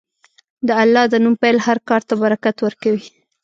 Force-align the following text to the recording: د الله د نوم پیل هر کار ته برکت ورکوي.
د 0.67 0.69
الله 0.81 1.03
د 1.09 1.15
نوم 1.23 1.35
پیل 1.41 1.57
هر 1.67 1.77
کار 1.89 2.01
ته 2.07 2.13
برکت 2.23 2.55
ورکوي. 2.61 3.03